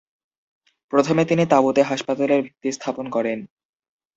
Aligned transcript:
প্রথমে 0.93 1.23
তিনি 1.25 1.43
তাঁবুতে 1.45 1.81
হাসপাতালের 1.83 2.39
ভিত্তি 2.41 2.69
স্থাপন 2.71 3.05
করেন। 3.09 3.39